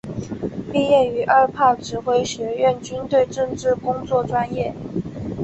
[0.71, 4.73] 毕业于二炮指挥学院军队政治工作专业。